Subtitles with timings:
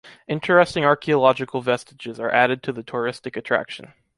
[0.27, 3.93] Interesting archeological vestiges are added to the touristic attraction.